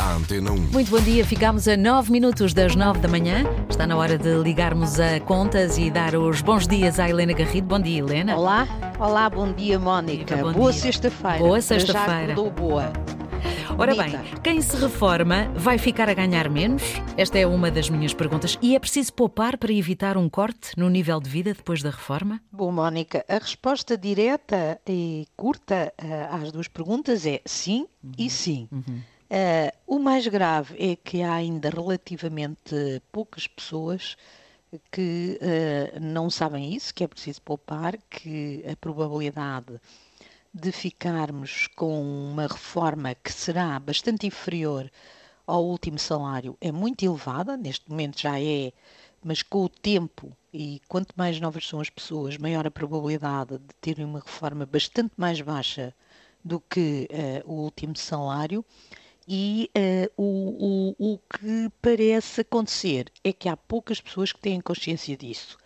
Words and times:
à 0.00 0.14
Antena 0.14 0.50
1. 0.50 0.56
Muito 0.72 0.90
bom 0.90 1.00
dia, 1.00 1.24
ficamos 1.26 1.68
a 1.68 1.76
9 1.76 2.10
minutos 2.10 2.54
das 2.54 2.74
9 2.74 3.00
da 3.00 3.08
manhã. 3.08 3.44
Está 3.68 3.86
na 3.86 3.96
hora 3.96 4.16
de 4.16 4.34
ligarmos 4.36 4.98
a 4.98 5.20
contas 5.20 5.76
e 5.76 5.90
dar 5.90 6.14
os 6.14 6.40
bons 6.40 6.66
dias 6.66 6.98
à 6.98 7.08
Helena 7.08 7.34
Garrido. 7.34 7.66
Bom 7.66 7.78
dia, 7.78 7.98
Helena. 7.98 8.34
Olá, 8.34 8.66
olá, 8.98 9.28
bom 9.28 9.52
dia, 9.52 9.78
Mónica. 9.78 10.38
Bom 10.38 10.52
boa 10.54 10.72
sexta-feira. 10.72 11.38
Boa 11.38 11.60
sexta-feira. 11.60 12.34
Boa. 12.34 12.90
Ora 13.76 13.94
bem, 13.94 14.12
quem 14.42 14.60
se 14.60 14.76
reforma 14.76 15.50
vai 15.54 15.76
ficar 15.76 16.08
a 16.08 16.14
ganhar 16.14 16.48
menos? 16.48 16.82
Esta 17.16 17.38
é 17.38 17.46
uma 17.46 17.70
das 17.70 17.88
minhas 17.90 18.14
perguntas. 18.14 18.58
E 18.60 18.74
é 18.74 18.78
preciso 18.78 19.12
poupar 19.12 19.58
para 19.58 19.72
evitar 19.72 20.16
um 20.16 20.28
corte 20.28 20.78
no 20.78 20.88
nível 20.88 21.20
de 21.20 21.28
vida 21.28 21.52
depois 21.52 21.82
da 21.82 21.90
reforma? 21.90 22.40
Bom, 22.50 22.72
Mónica, 22.72 23.24
a 23.28 23.38
resposta 23.38 23.96
direta 23.98 24.80
e 24.88 25.26
curta 25.36 25.92
ah, 25.98 26.36
às 26.36 26.50
duas 26.52 26.68
perguntas 26.68 27.26
é 27.26 27.40
sim 27.44 27.86
e 28.18 28.28
sim. 28.30 28.68
Ah, 29.30 29.72
o 29.86 29.98
mais 29.98 30.26
grave 30.26 30.74
é 30.78 30.96
que 30.96 31.22
há 31.22 31.34
ainda 31.34 31.70
relativamente 31.70 32.74
poucas 33.12 33.46
pessoas 33.46 34.16
que 34.92 35.38
ah, 35.42 35.98
não 36.00 36.30
sabem 36.30 36.74
isso, 36.74 36.94
que 36.94 37.04
é 37.04 37.08
preciso 37.08 37.42
poupar, 37.42 37.96
que 38.10 38.64
a 38.70 38.76
probabilidade 38.76 39.80
de 40.54 40.72
ficarmos 40.72 41.68
com 41.76 42.00
uma 42.32 42.46
reforma 42.48 43.14
que 43.14 43.32
será 43.32 43.78
bastante 43.80 44.26
inferior 44.26 44.90
ao 45.46 45.64
último 45.64 45.98
salário 45.98 46.56
é 46.60 46.72
muito 46.72 47.04
elevada, 47.04 47.56
neste 47.56 47.88
momento 47.90 48.20
já 48.20 48.40
é, 48.40 48.72
mas 49.24 49.42
com 49.42 49.64
o 49.64 49.68
tempo 49.68 50.36
e 50.52 50.80
quanto 50.88 51.14
mais 51.16 51.40
novas 51.40 51.66
são 51.68 51.80
as 51.80 51.90
pessoas, 51.90 52.36
maior 52.38 52.66
a 52.66 52.70
probabilidade 52.70 53.58
de 53.58 53.74
terem 53.80 54.04
uma 54.04 54.20
reforma 54.20 54.66
bastante 54.66 55.12
mais 55.16 55.40
baixa 55.40 55.94
do 56.44 56.60
que 56.60 57.06
eh, 57.10 57.42
o 57.46 57.52
último 57.54 57.96
salário. 57.96 58.64
E 59.32 59.70
eh, 59.76 60.10
o, 60.16 60.94
o, 60.98 61.12
o 61.14 61.18
que 61.18 61.70
parece 61.80 62.40
acontecer 62.40 63.12
é 63.22 63.32
que 63.32 63.48
há 63.48 63.56
poucas 63.56 64.00
pessoas 64.00 64.32
que 64.32 64.40
têm 64.40 64.60
consciência 64.60 65.16
disso. 65.16 65.56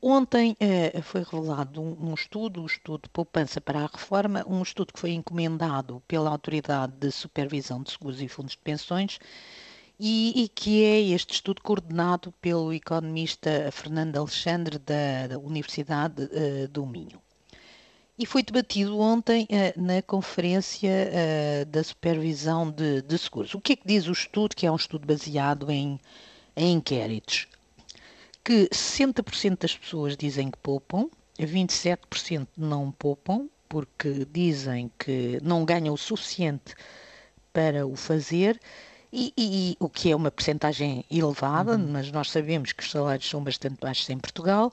Ontem 0.00 0.56
eh, 0.58 1.00
foi 1.02 1.22
revelado 1.22 1.80
um, 1.82 2.10
um 2.10 2.14
estudo, 2.14 2.62
o 2.62 2.66
estudo 2.66 3.02
de 3.02 3.10
poupança 3.10 3.60
para 3.60 3.80
a 3.80 3.86
reforma, 3.86 4.44
um 4.48 4.62
estudo 4.62 4.94
que 4.94 4.98
foi 4.98 5.10
encomendado 5.12 6.02
pela 6.08 6.30
Autoridade 6.30 6.94
de 6.98 7.12
Supervisão 7.12 7.82
de 7.82 7.90
Seguros 7.90 8.22
e 8.22 8.28
Fundos 8.28 8.52
de 8.52 8.60
Pensões 8.60 9.18
e, 10.00 10.44
e 10.44 10.48
que 10.48 10.82
é 10.82 11.00
este 11.00 11.34
estudo 11.34 11.62
coordenado 11.62 12.32
pelo 12.40 12.72
economista 12.72 13.70
Fernando 13.72 14.16
Alexandre 14.16 14.78
da, 14.78 15.28
da 15.28 15.38
Universidade 15.38 16.28
eh, 16.32 16.66
do 16.66 16.86
Minho. 16.86 17.21
E 18.18 18.26
foi 18.26 18.42
debatido 18.42 18.98
ontem 19.00 19.46
eh, 19.50 19.72
na 19.76 20.02
Conferência 20.02 20.88
eh, 20.90 21.64
da 21.64 21.82
Supervisão 21.82 22.70
de, 22.70 23.02
de 23.02 23.18
Seguros. 23.18 23.54
O 23.54 23.60
que 23.60 23.72
é 23.72 23.76
que 23.76 23.86
diz 23.86 24.06
o 24.06 24.12
estudo, 24.12 24.54
que 24.54 24.66
é 24.66 24.70
um 24.70 24.76
estudo 24.76 25.06
baseado 25.06 25.70
em, 25.70 25.98
em 26.56 26.72
inquéritos? 26.74 27.46
que 28.44 28.68
60% 28.72 29.60
das 29.60 29.76
pessoas 29.76 30.16
dizem 30.16 30.50
que 30.50 30.58
poupam, 30.58 31.08
27% 31.38 32.48
não 32.56 32.90
poupam, 32.90 33.48
porque 33.68 34.26
dizem 34.32 34.90
que 34.98 35.38
não 35.44 35.64
ganham 35.64 35.94
o 35.94 35.98
suficiente 35.98 36.74
para 37.52 37.86
o 37.86 37.94
fazer, 37.94 38.60
e, 39.12 39.32
e- 39.36 39.70
e 39.72 39.76
o 39.78 39.88
que 39.88 40.10
é 40.10 40.16
uma 40.16 40.30
percentagem 40.30 41.04
elevada, 41.08 41.78
mas 41.78 42.10
nós 42.10 42.30
sabemos 42.32 42.72
que 42.72 42.82
os 42.82 42.90
salários 42.90 43.28
são 43.30 43.44
bastante 43.44 43.78
baixos 43.80 44.10
em 44.10 44.18
Portugal, 44.18 44.72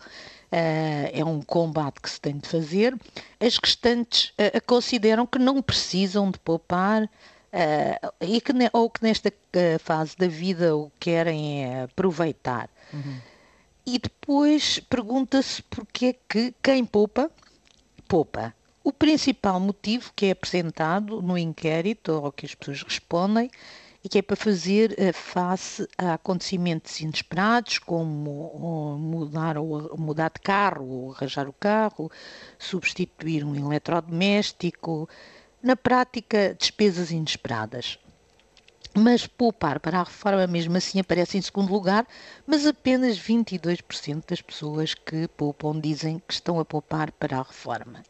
é 0.51 1.23
um 1.23 1.41
combate 1.41 2.01
que 2.01 2.09
se 2.09 2.19
tem 2.19 2.37
de 2.37 2.47
fazer. 2.47 2.95
As 3.39 3.57
restantes 3.57 4.33
ah, 4.37 4.59
consideram 4.61 5.25
que 5.25 5.39
não 5.39 5.61
precisam 5.61 6.31
de 6.31 6.39
poupar, 6.39 7.09
ah, 7.53 8.13
e 8.21 8.41
que, 8.41 8.51
ou 8.73 8.89
que 8.89 9.03
nesta 9.03 9.31
fase 9.79 10.17
da 10.17 10.27
vida 10.27 10.75
o 10.75 10.89
que 10.99 11.11
querem 11.11 11.65
é 11.65 11.83
aproveitar. 11.83 12.69
E 13.85 13.97
depois 13.97 14.79
pergunta-se 14.79 15.63
porque 15.63 16.05
é 16.07 16.15
que 16.27 16.53
quem 16.61 16.85
poupa, 16.85 17.31
poupa. 18.07 18.53
O 18.83 18.93
principal 18.93 19.59
motivo 19.59 20.11
que 20.15 20.27
é 20.27 20.31
apresentado 20.31 21.21
no 21.21 21.37
inquérito, 21.37 22.11
ou 22.11 22.31
que 22.31 22.45
as 22.45 22.55
pessoas 22.55 22.83
respondem, 22.83 23.49
e 24.03 24.07
que 24.07 24.19
é 24.19 24.21
para 24.21 24.35
fazer 24.35 24.95
eh, 24.97 25.11
face 25.11 25.87
a 25.97 26.13
acontecimentos 26.13 26.99
inesperados, 27.01 27.79
como 27.79 29.18
mudar, 29.29 29.57
ou, 29.57 29.97
mudar 29.97 30.31
de 30.33 30.41
carro, 30.41 30.85
ou 30.85 31.11
arranjar 31.13 31.47
o 31.47 31.53
carro, 31.53 32.11
substituir 32.57 33.43
um 33.43 33.55
eletrodoméstico, 33.55 35.07
na 35.61 35.75
prática, 35.75 36.55
despesas 36.57 37.11
inesperadas 37.11 37.99
mas 38.97 39.27
poupar 39.27 39.79
para 39.79 39.99
a 39.99 40.03
reforma 40.03 40.47
mesmo 40.47 40.75
assim 40.75 40.99
aparece 40.99 41.37
em 41.37 41.41
segundo 41.41 41.71
lugar, 41.71 42.07
mas 42.45 42.65
apenas 42.65 43.19
22% 43.19 44.23
das 44.27 44.41
pessoas 44.41 44.93
que 44.93 45.27
poupam 45.29 45.79
dizem 45.79 46.21
que 46.27 46.33
estão 46.33 46.59
a 46.59 46.65
poupar 46.65 47.11
para 47.11 47.37
a 47.37 47.43
reforma. 47.43 48.03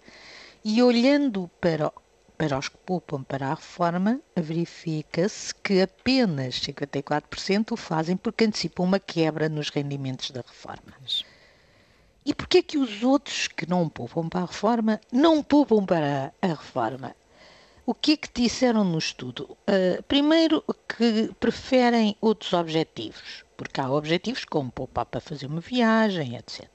E 0.64 0.82
olhando 0.82 1.50
para, 1.60 1.92
para 2.40 2.58
os 2.58 2.70
que 2.70 2.78
poupam 2.78 3.22
para 3.22 3.48
a 3.48 3.54
reforma, 3.54 4.22
verifica-se 4.34 5.54
que 5.56 5.82
apenas 5.82 6.56
54% 6.62 7.74
o 7.74 7.76
fazem 7.76 8.16
porque 8.16 8.46
antecipam 8.46 8.84
uma 8.84 8.98
quebra 8.98 9.50
nos 9.50 9.68
rendimentos 9.70 10.32
da 10.32 10.40
reforma. 10.40 10.94
E 12.26 12.34
porquê 12.34 12.60
é 12.60 12.62
que 12.62 12.78
os 12.78 13.04
outros 13.04 13.50
que 13.50 13.68
não 13.68 13.90
poupam 13.90 14.30
para 14.30 14.44
a 14.44 14.46
reforma 14.46 15.02
não 15.12 15.44
poupam 15.44 15.86
para 15.86 16.34
a 16.42 16.48
reforma? 16.48 17.14
O 17.86 17.94
que 17.94 18.14
é 18.14 18.18
que 18.18 18.30
disseram 18.34 18.86
no 18.86 19.00
estudo? 19.00 19.58
Uh, 19.68 20.02
primeiro, 20.04 20.64
que 20.88 21.34
preferem 21.42 22.16
outros 22.22 22.54
objetivos, 22.54 23.44
porque 23.58 23.82
há 23.82 23.92
objetivos 23.92 24.46
como 24.46 24.72
poupar 24.72 25.06
para 25.08 25.20
fazer 25.20 25.48
uma 25.48 25.60
viagem, 25.60 26.38
etc. 26.38 26.70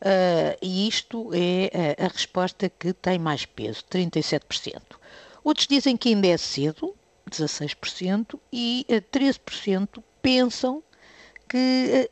Uh, 0.00 0.56
e 0.60 0.86
isto 0.86 1.30
é 1.32 1.96
a, 1.98 2.04
a 2.04 2.08
resposta 2.08 2.68
que 2.68 2.92
tem 2.92 3.18
mais 3.18 3.46
peso, 3.46 3.82
37%. 3.90 4.80
Outros 5.42 5.66
dizem 5.66 5.96
que 5.96 6.10
ainda 6.10 6.26
é 6.26 6.36
cedo, 6.36 6.94
16%, 7.30 8.38
e 8.52 8.86
uh, 8.90 8.94
13% 9.16 10.02
pensam 10.20 10.82
que 11.48 12.10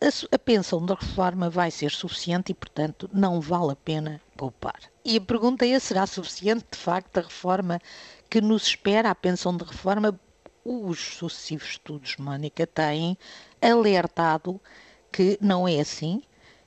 a, 0.00 0.34
a 0.34 0.38
pensão 0.38 0.84
da 0.84 0.94
reforma 0.94 1.50
vai 1.50 1.70
ser 1.70 1.90
suficiente 1.90 2.52
e, 2.52 2.54
portanto, 2.54 3.10
não 3.12 3.40
vale 3.40 3.72
a 3.72 3.76
pena 3.76 4.20
poupar. 4.36 4.78
E 5.04 5.16
a 5.16 5.20
pergunta 5.20 5.66
é: 5.66 5.78
será 5.78 6.06
suficiente 6.06 6.64
de 6.70 6.78
facto 6.78 7.18
a 7.18 7.22
reforma 7.22 7.80
que 8.30 8.40
nos 8.40 8.66
espera, 8.66 9.10
a 9.10 9.14
pensão 9.14 9.56
de 9.56 9.64
reforma? 9.64 10.18
Os 10.64 10.98
sucessivos 10.98 11.70
estudos, 11.70 12.16
Mónica, 12.16 12.66
têm 12.66 13.18
alertado 13.60 14.60
que 15.12 15.36
não 15.40 15.68
é 15.68 15.80
assim 15.80 16.22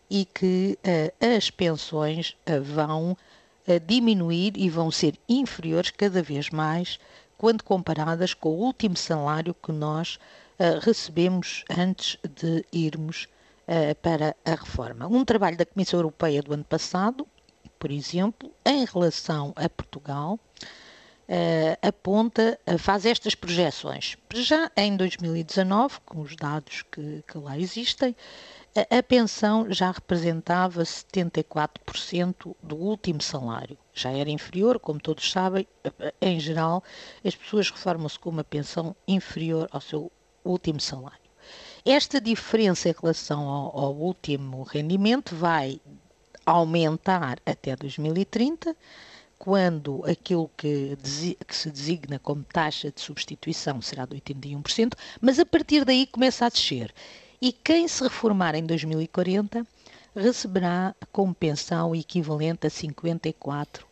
e 0.09 0.25
que 0.25 0.77
uh, 0.83 1.35
as 1.35 1.49
pensões 1.49 2.35
uh, 2.49 2.61
vão 2.61 3.11
uh, 3.11 3.79
diminuir 3.85 4.53
e 4.55 4.69
vão 4.69 4.89
ser 4.91 5.15
inferiores 5.27 5.91
cada 5.91 6.21
vez 6.21 6.49
mais 6.49 6.99
quando 7.37 7.63
comparadas 7.63 8.33
com 8.33 8.49
o 8.49 8.59
último 8.63 8.97
salário 8.97 9.53
que 9.53 9.71
nós 9.71 10.17
recebemos 10.81 11.63
antes 11.69 12.17
de 12.35 12.65
irmos 12.73 13.27
para 14.01 14.35
a 14.43 14.55
reforma. 14.55 15.05
Um 15.05 15.23
trabalho 15.23 15.55
da 15.55 15.63
Comissão 15.63 15.99
Europeia 15.99 16.41
do 16.41 16.51
ano 16.51 16.63
passado 16.63 17.27
por 17.79 17.91
exemplo, 17.91 18.51
em 18.65 18.85
relação 18.85 19.53
a 19.55 19.69
Portugal, 19.69 20.39
aponta, 21.81 22.59
faz 22.79 23.05
estas 23.05 23.35
projeções. 23.35 24.17
Já 24.33 24.71
em 24.75 24.95
2019, 24.95 25.99
com 26.05 26.21
os 26.21 26.35
dados 26.35 26.83
que, 26.91 27.23
que 27.27 27.37
lá 27.37 27.57
existem, 27.57 28.15
a, 28.89 29.01
pensão 29.01 29.71
já 29.71 29.91
representava 29.91 30.83
74% 30.83 32.55
do 32.61 32.75
último 32.75 33.21
salário. 33.21 33.77
Já 33.93 34.11
era 34.11 34.29
inferior, 34.29 34.79
como 34.79 34.99
todos 34.99 35.31
sabem, 35.31 35.67
em 36.21 36.39
geral, 36.39 36.83
as 37.23 37.35
pessoas 37.35 37.69
reformam-se 37.69 38.19
com 38.19 38.29
uma 38.29 38.43
pensão 38.43 38.95
inferior 39.07 39.67
ao 39.71 39.81
seu 39.81 40.11
último 40.43 40.79
salário. 40.79 41.27
Esta 41.85 42.19
diferença 42.19 42.89
em 42.89 42.95
relação 42.99 43.47
ao, 43.47 43.79
ao 43.79 43.95
último 43.95 44.63
rendimento 44.63 45.35
vai 45.35 45.79
aumentar 46.45 47.39
até 47.45 47.75
2030, 47.75 48.75
quando 49.39 50.03
aquilo 50.05 50.49
que, 50.57 50.97
que, 51.47 51.55
se 51.55 51.69
designa 51.69 52.19
como 52.19 52.43
taxa 52.43 52.91
de 52.91 52.99
substituição 53.01 53.81
será 53.81 54.05
de 54.05 54.15
81%, 54.15 54.93
mas 55.21 55.39
a 55.39 55.45
partir 55.45 55.85
daí 55.85 56.07
começa 56.07 56.45
a 56.45 56.49
descer. 56.49 56.93
E 57.41 57.51
quem 57.51 57.87
se 57.87 58.03
reformar 58.03 58.55
em 58.55 58.65
2040 58.65 59.65
receberá 60.15 60.95
como 61.11 61.33
pensão 61.33 61.95
equivalente 61.95 62.65
a 62.65 62.69
54% 62.69 63.85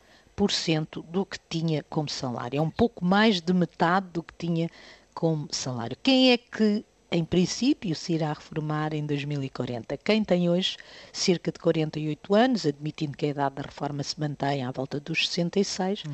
do 1.08 1.26
que 1.26 1.38
tinha 1.50 1.84
como 1.84 2.10
salário. 2.10 2.58
É 2.58 2.62
um 2.62 2.72
pouco 2.72 3.06
mais 3.06 3.40
de 3.40 3.54
metade 3.54 4.08
do 4.12 4.24
que 4.24 4.34
tinha 4.38 4.70
como 5.14 5.48
salário. 5.52 5.96
Quem 6.02 6.32
é 6.32 6.38
que 6.38 6.84
em 7.12 7.24
princípio, 7.24 7.96
se 7.96 8.14
irá 8.14 8.34
reformar 8.34 8.94
em 8.94 9.06
2040. 9.06 9.96
Quem 9.98 10.24
tem 10.24 10.50
hoje 10.50 10.76
cerca 11.14 11.52
de 11.52 11.60
48 11.60 12.36
anos, 12.36 12.66
admitindo 12.66 13.16
que 13.16 13.28
a 13.28 13.30
idade 13.30 13.56
da 13.56 13.62
reforma 13.62 14.04
se 14.04 14.20
mantenha 14.20 14.68
à 14.68 14.72
volta 14.72 15.00
dos 15.00 15.30
66, 15.30 16.04
uhum. 16.04 16.14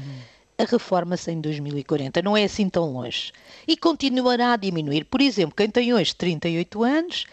A 0.62 0.66
reforma-se 0.66 1.32
em 1.32 1.42
2040. 1.42 2.22
Não 2.22 2.38
é 2.38 2.44
assim 2.44 2.70
tão 2.70 2.92
longe. 2.92 3.32
E 3.68 3.76
continuará 3.76 4.54
a 4.54 4.58
diminuir. 4.58 5.06
Por 5.06 5.22
exemplo, 5.22 5.56
quem 5.56 5.70
tem 5.70 5.94
hoje 5.94 6.16
38 6.16 6.84
anos 6.84 7.26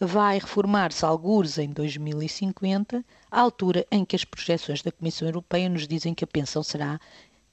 vai 0.00 0.38
reformar-se 0.38 1.04
algures 1.04 1.58
em 1.58 1.68
2050, 1.68 3.04
à 3.30 3.40
altura 3.40 3.86
em 3.90 4.04
que 4.04 4.16
as 4.16 4.24
projeções 4.24 4.82
da 4.82 4.90
Comissão 4.90 5.28
Europeia 5.28 5.68
nos 5.68 5.86
dizem 5.86 6.14
que 6.14 6.24
a 6.24 6.26
pensão 6.26 6.62
será 6.62 6.98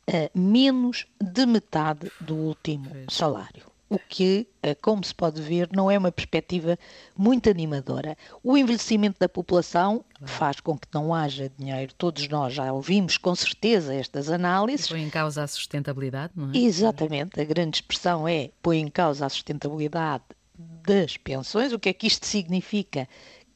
uh, 0.09 0.39
menos 0.39 1.06
de 1.21 1.45
metade 1.45 2.09
do 2.21 2.35
último 2.35 2.89
salário 3.09 3.76
o 3.89 3.98
que, 3.98 4.48
eh, 4.62 4.75
como 4.75 5.04
se 5.04 5.16
pode 5.16 5.42
ver, 5.42 5.69
não 5.72 5.89
é 5.89 5.98
uma 5.98 6.12
perspectiva 6.12 6.78
muito 7.18 7.50
animadora. 7.50 8.18
O 8.44 8.57
envelhecimento 8.57 9.18
da 9.19 9.30
população 9.30 10.04
faz 10.24 10.60
com 10.60 10.78
que 10.78 10.88
não 10.94 11.13
haja 11.13 11.50
dinheiro. 11.57 11.94
Todos 11.98 12.28
nós 12.28 12.54
já 12.54 12.72
ouvimos 12.72 13.18
com 13.18 13.34
certeza 13.34 13.94
estas 13.94 14.30
análises. 14.30 14.89
Põe 14.89 15.04
em 15.04 15.10
causa 15.10 15.44
a 15.44 15.48
sustentabilidade, 15.48 16.34
não 16.36 16.51
é? 16.51 16.57
Exatamente. 16.57 17.39
A 17.39 17.44
grande 17.45 17.78
expressão 17.78 18.28
é 18.28 18.51
põe 18.62 18.80
em 18.80 18.89
causa 18.89 19.25
a 19.25 19.30
sustentabilidade 19.30 20.24
das 20.57 21.18
pensões. 21.18 21.72
O 21.72 21.80
que 21.80 21.89
é 21.89 21.94
que 21.94 22.07
isto 22.07 22.25
significa? 22.25 23.07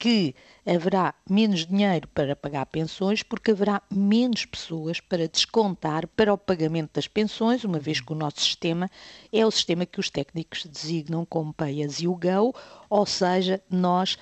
Que 0.01 0.33
haverá 0.65 1.13
menos 1.29 1.63
dinheiro 1.67 2.07
para 2.07 2.35
pagar 2.35 2.65
pensões, 2.65 3.21
porque 3.21 3.51
haverá 3.51 3.83
menos 3.87 4.45
pessoas 4.45 4.99
para 4.99 5.27
descontar 5.27 6.07
para 6.07 6.33
o 6.33 6.37
pagamento 6.39 6.95
das 6.95 7.07
pensões, 7.07 7.63
uma 7.63 7.77
vez 7.77 8.01
que 8.01 8.11
o 8.11 8.15
nosso 8.15 8.41
sistema 8.41 8.89
é 9.31 9.45
o 9.45 9.51
sistema 9.51 9.85
que 9.85 9.99
os 9.99 10.09
técnicos 10.09 10.65
designam 10.65 11.23
como 11.23 11.53
pay 11.53 11.83
as 11.83 12.01
you 12.01 12.15
go, 12.19 12.51
ou 12.89 13.05
seja, 13.05 13.61
nós, 13.69 14.17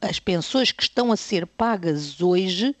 as 0.00 0.18
pensões 0.18 0.72
que 0.72 0.82
estão 0.82 1.12
a 1.12 1.16
ser 1.18 1.46
pagas 1.46 2.22
hoje, 2.22 2.74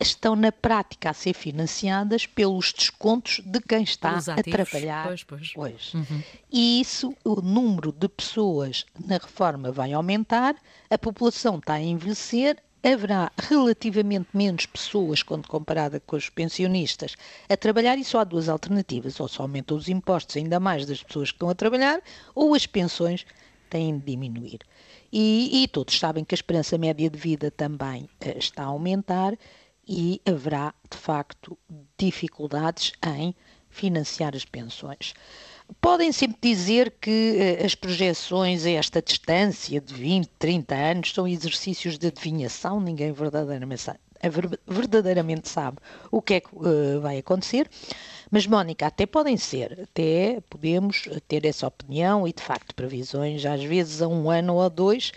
estão 0.00 0.36
na 0.36 0.52
prática 0.52 1.10
a 1.10 1.14
ser 1.14 1.34
financiadas 1.34 2.26
pelos 2.26 2.72
descontos 2.72 3.40
de 3.44 3.60
quem 3.60 3.82
está 3.82 4.18
a 4.18 4.42
trabalhar 4.42 5.06
pois, 5.06 5.24
pois. 5.24 5.52
hoje. 5.56 5.96
Uhum. 5.96 6.22
E 6.52 6.80
isso, 6.80 7.14
o 7.24 7.40
número 7.40 7.90
de 7.92 8.08
pessoas 8.08 8.86
na 9.04 9.18
reforma 9.18 9.72
vai 9.72 9.92
aumentar, 9.92 10.54
a 10.88 10.96
população 10.96 11.58
está 11.58 11.74
a 11.74 11.80
envelhecer, 11.80 12.62
haverá 12.84 13.32
relativamente 13.38 14.28
menos 14.34 14.66
pessoas, 14.66 15.22
quando 15.22 15.48
comparada 15.48 15.98
com 16.00 16.16
os 16.16 16.28
pensionistas, 16.28 17.16
a 17.48 17.56
trabalhar 17.56 17.98
e 17.98 18.04
só 18.04 18.20
há 18.20 18.24
duas 18.24 18.48
alternativas. 18.48 19.18
Ou 19.18 19.26
se 19.26 19.40
aumentam 19.40 19.76
os 19.76 19.88
impostos 19.88 20.36
ainda 20.36 20.60
mais 20.60 20.84
das 20.84 21.02
pessoas 21.02 21.30
que 21.30 21.36
estão 21.36 21.48
a 21.48 21.54
trabalhar, 21.54 22.00
ou 22.34 22.54
as 22.54 22.66
pensões 22.66 23.24
têm 23.70 23.98
de 23.98 24.04
diminuir. 24.04 24.60
E, 25.10 25.62
e 25.62 25.68
todos 25.68 25.98
sabem 25.98 26.24
que 26.24 26.34
a 26.34 26.36
esperança 26.36 26.76
média 26.76 27.08
de 27.08 27.18
vida 27.18 27.50
também 27.50 28.02
uh, 28.04 28.38
está 28.38 28.64
a 28.64 28.66
aumentar 28.66 29.34
e 29.86 30.20
haverá, 30.26 30.74
de 30.90 30.96
facto, 30.96 31.58
dificuldades 31.98 32.92
em 33.04 33.34
financiar 33.70 34.36
as 34.36 34.44
pensões. 34.44 35.14
Podem 35.80 36.12
sempre 36.12 36.38
dizer 36.40 36.94
que 37.00 37.36
eh, 37.38 37.64
as 37.64 37.74
projeções 37.74 38.66
a 38.66 38.70
esta 38.70 39.02
distância 39.02 39.80
de 39.80 39.94
20, 39.94 40.28
30 40.38 40.74
anos 40.74 41.12
são 41.12 41.26
exercícios 41.26 41.98
de 41.98 42.06
adivinhação, 42.06 42.80
ninguém 42.80 43.12
verdadeiramente 43.12 43.80
sabe, 45.48 45.78
o 46.10 46.22
que 46.22 46.34
é 46.34 46.40
que 46.40 46.54
uh, 46.54 47.00
vai 47.00 47.18
acontecer. 47.18 47.68
Mas, 48.30 48.46
Mónica, 48.46 48.86
até 48.86 49.06
podem 49.06 49.36
ser, 49.36 49.80
até 49.82 50.40
podemos 50.48 51.08
ter 51.28 51.44
essa 51.44 51.66
opinião 51.66 52.26
e, 52.26 52.32
de 52.32 52.42
facto, 52.42 52.74
previsões, 52.74 53.44
às 53.44 53.62
vezes 53.62 54.02
a 54.02 54.08
um 54.08 54.30
ano 54.30 54.54
ou 54.54 54.70
dois, 54.70 55.12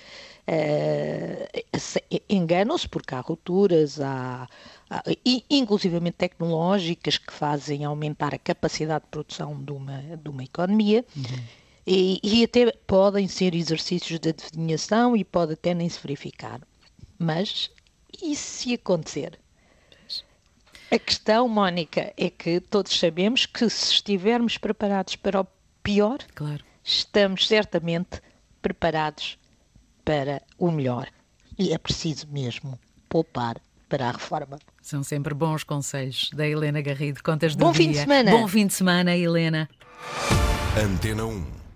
uh, 0.48 2.20
enganam-se 2.30 2.88
porque 2.88 3.14
há 3.14 3.20
rupturas, 3.20 4.00
há, 4.00 4.48
há, 4.90 5.04
inclusivamente 5.50 6.18
tecnológicas, 6.18 7.18
que 7.18 7.34
fazem 7.34 7.84
aumentar 7.84 8.34
a 8.34 8.40
capacidade 8.40 9.06
de 9.06 9.12
produção 9.12 9.62
de 9.62 9.72
uma, 9.72 10.02
de 10.02 10.30
uma 10.30 10.44
economia. 10.44 11.06
Uhum. 11.16 11.44
E, 11.86 12.20
e, 12.22 12.44
até 12.44 12.70
podem 12.86 13.30
ser 13.30 13.56
exercícios 13.56 14.20
de 14.20 14.30
adivinhação 14.30 15.16
e 15.16 15.24
pode 15.24 15.54
até 15.54 15.74
nem 15.74 15.88
se 15.88 16.00
verificar. 16.02 16.60
Mas 17.18 17.72
e 18.22 18.36
se 18.36 18.74
acontecer? 18.74 19.40
A 20.92 21.00
questão, 21.00 21.48
Mónica, 21.48 22.14
é 22.18 22.30
que 22.30 22.60
todos 22.60 22.98
sabemos 22.98 23.46
que 23.46 23.70
se 23.70 23.94
estivermos 23.94 24.58
preparados 24.58 25.16
para 25.16 25.42
o 25.42 25.48
pior, 25.84 26.18
claro. 26.34 26.64
estamos 26.84 27.48
certamente 27.48 28.22
preparados 28.62 29.38
para 30.08 30.42
o 30.58 30.72
melhor. 30.72 31.10
E 31.60 31.74
é 31.74 31.78
preciso 31.78 32.28
mesmo 32.30 32.80
poupar 33.10 33.58
para 33.90 34.08
a 34.08 34.12
reforma. 34.14 34.58
São 34.82 35.04
sempre 35.04 35.34
bons 35.34 35.66
conselhos 35.66 36.30
da 36.34 36.48
Helena 36.48 36.80
Garrido. 36.82 37.22
Contas 37.22 37.58
do 37.58 37.66
Bom 37.66 37.74
dia. 37.74 37.84
fim 37.84 37.92
de 37.92 37.98
semana. 37.98 38.32
Bom 38.32 38.48
fim 38.48 38.68
de 38.68 38.74
semana, 38.74 39.18
Helena. 39.18 39.70
Antena 40.82 41.26
1. 41.26 41.67